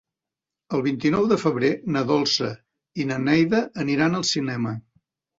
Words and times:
El 0.75 0.83
vint-i-nou 0.85 1.25
de 1.31 1.35
febrer 1.41 1.69
na 1.95 2.01
Dolça 2.11 2.49
i 3.03 3.05
na 3.11 3.19
Neida 3.25 3.59
aniran 3.83 4.17
al 4.21 4.25
cinema. 4.31 4.73